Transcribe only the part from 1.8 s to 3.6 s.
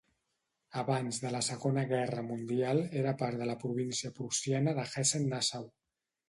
Guerra Mundial era part de la